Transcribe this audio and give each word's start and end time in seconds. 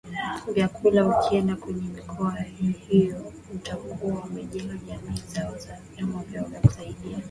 vyakulaUkienda 0.53 1.55
kwenye 1.55 1.87
mikoa 1.89 2.31
hiyo 2.89 3.31
utakuta 3.55 4.13
wamejenga 4.15 4.73
jamii 4.75 5.21
zao 5.27 5.51
na 5.51 5.79
vyama 5.97 6.23
vyao 6.23 6.45
vya 6.47 6.61
kusaidiana 6.61 7.17